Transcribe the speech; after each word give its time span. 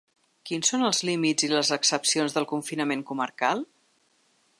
Quins 0.49 0.69
són 0.71 0.85
els 0.87 1.01
límits 1.09 1.45
i 1.47 1.49
les 1.51 1.69
excepcions 1.77 2.37
del 2.39 2.47
confinament 2.53 3.05
comarcal? 3.11 3.63